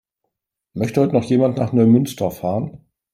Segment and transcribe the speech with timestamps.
[0.73, 2.79] Möchte heute noch jemand nach Neumünster fahren?